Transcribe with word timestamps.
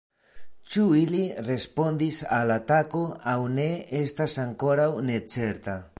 Ĉu 0.75 0.85
ili 0.99 1.19
respondis 1.49 2.21
al 2.39 2.55
atako 2.55 3.05
aŭ 3.35 3.39
ne 3.61 3.69
estas 4.03 4.39
ankoraŭ 4.49 4.93
ne 5.11 5.25
certa. 5.37 5.83